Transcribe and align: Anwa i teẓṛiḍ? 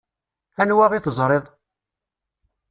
Anwa 0.61 0.85
i 0.91 0.99
teẓṛiḍ? 1.05 1.45